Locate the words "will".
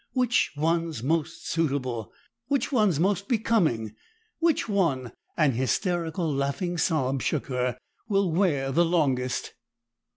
8.09-8.31